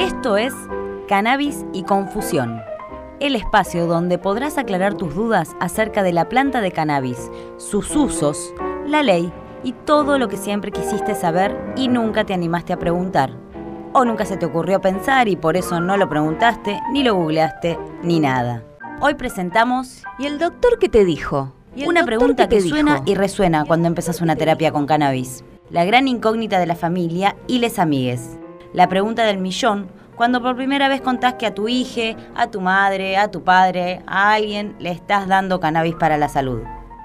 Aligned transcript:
Esto 0.00 0.38
es 0.38 0.54
Cannabis 1.08 1.66
y 1.74 1.82
Confusión, 1.82 2.62
el 3.20 3.36
espacio 3.36 3.86
donde 3.86 4.16
podrás 4.16 4.56
aclarar 4.56 4.94
tus 4.94 5.14
dudas 5.14 5.54
acerca 5.60 6.02
de 6.02 6.14
la 6.14 6.26
planta 6.26 6.62
de 6.62 6.72
cannabis, 6.72 7.30
sus 7.58 7.94
usos, 7.94 8.54
la 8.86 9.02
ley 9.02 9.30
y 9.62 9.72
todo 9.72 10.18
lo 10.18 10.28
que 10.28 10.38
siempre 10.38 10.72
quisiste 10.72 11.14
saber 11.14 11.54
y 11.76 11.88
nunca 11.88 12.24
te 12.24 12.32
animaste 12.32 12.72
a 12.72 12.78
preguntar. 12.78 13.36
O 13.92 14.06
nunca 14.06 14.24
se 14.24 14.38
te 14.38 14.46
ocurrió 14.46 14.80
pensar 14.80 15.28
y 15.28 15.36
por 15.36 15.58
eso 15.58 15.80
no 15.80 15.98
lo 15.98 16.08
preguntaste, 16.08 16.80
ni 16.94 17.04
lo 17.04 17.16
googleaste, 17.16 17.78
ni 18.02 18.20
nada. 18.20 18.64
Hoy 19.02 19.16
presentamos 19.16 20.02
¿Y 20.18 20.24
el 20.24 20.38
doctor 20.38 20.78
qué 20.78 20.88
te 20.88 21.04
dijo? 21.04 21.52
¿Y 21.76 21.82
el 21.82 21.88
una 21.90 22.04
pregunta 22.06 22.48
que 22.48 22.62
suena 22.62 23.00
dijo? 23.00 23.04
y 23.04 23.14
resuena 23.16 23.66
cuando 23.66 23.86
empezás 23.86 24.22
una 24.22 24.34
terapia 24.34 24.72
con 24.72 24.86
cannabis. 24.86 25.44
La 25.68 25.84
gran 25.84 26.08
incógnita 26.08 26.58
de 26.58 26.66
la 26.66 26.74
familia 26.74 27.36
y 27.46 27.58
les 27.58 27.78
amigues. 27.78 28.39
La 28.72 28.88
pregunta 28.88 29.24
del 29.24 29.38
millón 29.38 29.88
cuando 30.14 30.42
por 30.42 30.54
primera 30.54 30.88
vez 30.88 31.00
contás 31.00 31.34
que 31.34 31.46
a 31.46 31.54
tu 31.54 31.66
hija, 31.68 32.14
a 32.34 32.48
tu 32.50 32.60
madre, 32.60 33.16
a 33.16 33.30
tu 33.30 33.42
padre, 33.42 34.02
a 34.06 34.34
alguien 34.34 34.76
le 34.78 34.90
estás 34.90 35.26
dando 35.26 35.60
cannabis 35.60 35.94
para 35.94 36.18
la 36.18 36.28
salud. 36.28 36.60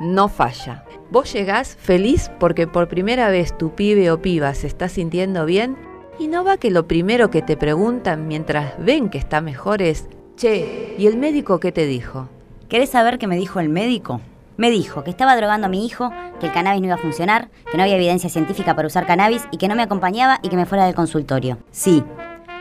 No 0.00 0.28
falla. 0.28 0.84
Vos 1.10 1.32
llegás 1.32 1.76
feliz 1.76 2.30
porque 2.38 2.68
por 2.68 2.88
primera 2.88 3.28
vez 3.28 3.58
tu 3.58 3.74
pibe 3.74 4.10
o 4.12 4.22
piba 4.22 4.54
se 4.54 4.68
está 4.68 4.88
sintiendo 4.88 5.44
bien 5.44 5.76
y 6.20 6.28
no 6.28 6.44
va 6.44 6.56
que 6.56 6.70
lo 6.70 6.86
primero 6.86 7.30
que 7.30 7.42
te 7.42 7.56
preguntan 7.56 8.28
mientras 8.28 8.74
ven 8.78 9.10
que 9.10 9.18
está 9.18 9.40
mejor 9.40 9.82
es, 9.82 10.06
che, 10.36 10.94
¿y 10.96 11.06
el 11.08 11.16
médico 11.16 11.58
qué 11.58 11.72
te 11.72 11.86
dijo? 11.86 12.28
¿Querés 12.68 12.90
saber 12.90 13.18
qué 13.18 13.26
me 13.26 13.36
dijo 13.36 13.58
el 13.58 13.68
médico? 13.68 14.20
Me 14.60 14.70
dijo 14.70 15.02
que 15.02 15.08
estaba 15.08 15.34
drogando 15.36 15.68
a 15.68 15.70
mi 15.70 15.86
hijo, 15.86 16.12
que 16.38 16.48
el 16.48 16.52
cannabis 16.52 16.82
no 16.82 16.88
iba 16.88 16.96
a 16.96 16.98
funcionar, 16.98 17.48
que 17.70 17.78
no 17.78 17.82
había 17.82 17.96
evidencia 17.96 18.28
científica 18.28 18.76
para 18.76 18.88
usar 18.88 19.06
cannabis 19.06 19.48
y 19.50 19.56
que 19.56 19.68
no 19.68 19.74
me 19.74 19.80
acompañaba 19.80 20.38
y 20.42 20.50
que 20.50 20.56
me 20.56 20.66
fuera 20.66 20.84
del 20.84 20.94
consultorio. 20.94 21.56
Sí, 21.70 22.04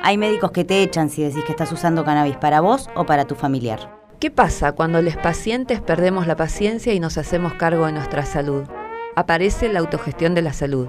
hay 0.02 0.18
médicos 0.18 0.52
que 0.52 0.64
te 0.64 0.82
echan 0.82 1.10
si 1.10 1.24
decís 1.24 1.44
que 1.44 1.52
estás 1.52 1.74
usando 1.74 2.06
cannabis 2.06 2.38
para 2.38 2.62
vos 2.62 2.90
o 2.96 3.06
para 3.06 3.26
tu 3.26 3.36
familiar. 3.36 4.00
¿Qué 4.18 4.32
pasa 4.32 4.72
cuando 4.72 5.02
los 5.02 5.18
pacientes 5.18 5.82
perdemos 5.82 6.26
la 6.26 6.38
paciencia 6.38 6.94
y 6.94 7.02
nos 7.02 7.18
hacemos 7.18 7.56
cargo 7.56 7.86
de 7.86 7.92
nuestra 7.92 8.26
salud? 8.26 8.64
Aparece 9.18 9.68
la 9.68 9.80
autogestión 9.80 10.34
de 10.36 10.42
la 10.42 10.54
salud, 10.54 10.88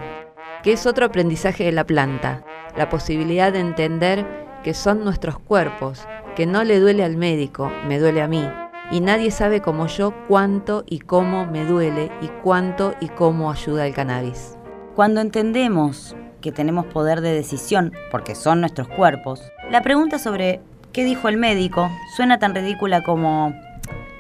que 0.62 0.74
es 0.74 0.86
otro 0.86 1.06
aprendizaje 1.06 1.64
de 1.64 1.72
la 1.72 1.83
planta, 1.83 2.45
la 2.77 2.89
posibilidad 2.89 3.52
de 3.52 3.58
entender 3.58 4.24
que 4.62 4.74
son 4.74 5.02
nuestros 5.02 5.41
cuerpos, 5.41 6.06
que 6.36 6.47
no 6.47 6.62
le 6.62 6.78
duele 6.78 7.02
al 7.02 7.17
médico, 7.17 7.69
me 7.89 7.98
duele 7.98 8.22
a 8.22 8.28
mí, 8.28 8.48
y 8.91 9.00
nadie 9.00 9.30
sabe 9.30 9.60
como 9.60 9.86
yo 9.86 10.12
cuánto 10.27 10.84
y 10.86 11.00
cómo 11.00 11.46
me 11.46 11.64
duele 11.64 12.10
y 12.20 12.28
cuánto 12.42 12.94
y 13.00 13.08
cómo 13.08 13.50
ayuda 13.50 13.86
el 13.86 13.94
cannabis. 13.94 14.56
Cuando 14.96 15.20
entendemos 15.20 16.16
que 16.41 16.52
tenemos 16.52 16.86
poder 16.86 17.20
de 17.20 17.33
decisión 17.33 17.92
porque 18.11 18.34
son 18.34 18.61
nuestros 18.61 18.88
cuerpos, 18.88 19.42
la 19.70 19.83
pregunta 19.83 20.18
sobre 20.18 20.61
qué 20.92 21.05
dijo 21.05 21.28
el 21.28 21.36
médico 21.36 21.91
suena 22.16 22.38
tan 22.38 22.55
ridícula 22.55 23.02
como 23.02 23.55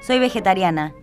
soy 0.00 0.18
vegetariana. 0.18 0.94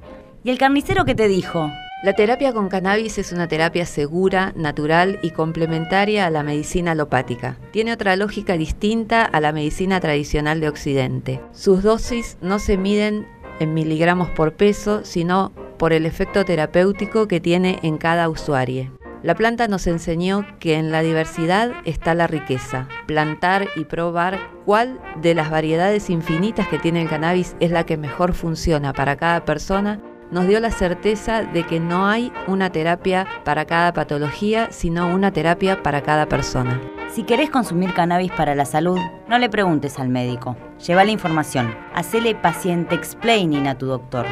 ¿Y 0.44 0.50
el 0.50 0.58
carnicero 0.58 1.04
qué 1.06 1.16
te 1.16 1.28
dijo? 1.28 1.70
La 2.04 2.14
terapia 2.14 2.54
con 2.54 2.70
cannabis 2.70 3.18
es 3.18 3.32
una 3.32 3.48
terapia 3.48 3.84
segura, 3.88 4.54
natural 4.56 5.18
y 5.24 5.32
complementaria 5.32 6.28
a 6.28 6.30
la 6.30 6.44
medicina 6.44 6.92
alopática. 6.92 7.58
Tiene 7.72 7.92
otra 7.92 8.16
lógica 8.16 8.54
distinta 8.56 9.26
a 9.26 9.42
la 9.42 9.52
medicina 9.52 10.00
tradicional 10.00 10.60
de 10.60 10.70
Occidente. 10.70 11.42
Sus 11.54 11.82
dosis 11.82 12.38
no 12.40 12.60
se 12.60 12.78
miden 12.78 13.28
en 13.60 13.74
miligramos 13.74 14.30
por 14.30 14.54
peso, 14.54 15.04
sino 15.04 15.52
por 15.78 15.94
el 15.94 16.06
efecto 16.06 16.46
terapéutico 16.46 17.28
que 17.28 17.40
tiene 17.40 17.80
en 17.84 17.98
cada 17.98 18.30
usuario. 18.30 18.92
La 19.24 19.36
planta 19.36 19.68
nos 19.68 19.88
enseñó 19.88 20.46
que 20.60 20.76
en 20.76 20.92
la 20.92 21.02
diversidad 21.02 21.72
está 21.86 22.14
la 22.14 22.28
riqueza. 22.28 22.88
Plantar 23.08 23.68
y 23.76 23.86
probar 23.86 24.40
cuál 24.66 25.00
de 25.22 25.34
las 25.34 25.50
variedades 25.50 26.10
infinitas 26.10 26.68
que 26.68 26.80
tiene 26.80 27.02
el 27.02 27.10
cannabis 27.10 27.56
es 27.60 27.72
la 27.72 27.86
que 27.86 27.98
mejor 27.98 28.34
funciona 28.34 28.94
para 28.94 29.16
cada 29.18 29.44
persona 29.44 30.00
nos 30.32 30.48
dio 30.48 30.60
la 30.60 30.72
certeza 30.72 31.44
de 31.44 31.64
que 31.64 31.80
no 31.80 32.08
hay 32.08 32.32
una 32.48 32.72
terapia 32.72 33.26
para 33.46 33.66
cada 33.66 33.94
patología, 33.94 34.70
sino 34.72 35.08
una 35.08 35.32
terapia 35.32 35.82
para 35.84 36.02
cada 36.02 36.28
persona. 36.28 36.82
Si 37.10 37.24
querés 37.24 37.50
consumir 37.50 37.94
cannabis 37.94 38.32
para 38.32 38.54
la 38.56 38.66
salud, 38.66 39.00
no 39.28 39.40
le 39.40 39.50
preguntes 39.50 39.98
al 40.00 40.10
médico. 40.10 40.56
Lleva 40.86 41.04
la 41.04 41.12
información. 41.12 41.74
Hacele 41.96 42.36
paciente 42.36 42.96
explaining 42.96 43.68
a 43.68 43.76
tu 43.78 43.88
doctor. 43.88 44.26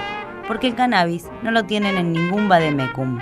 Porque 0.47 0.68
el 0.68 0.75
cannabis 0.75 1.28
no 1.41 1.52
lo 1.52 1.63
tienen 1.63 1.97
en 1.97 2.13
ningún 2.13 2.47
vademecum. 2.47 3.18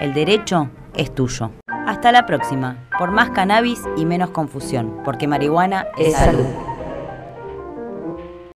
El 0.00 0.12
derecho 0.12 0.68
es 0.94 1.14
tuyo. 1.14 1.52
Hasta 1.86 2.10
la 2.10 2.26
próxima. 2.26 2.78
Por 2.98 3.12
más 3.12 3.30
cannabis 3.30 3.80
y 3.96 4.04
menos 4.04 4.30
confusión. 4.30 5.00
Porque 5.04 5.28
marihuana 5.28 5.86
es, 5.96 6.08
Es 6.08 6.14
salud. 6.14 6.42
salud. 6.42 6.75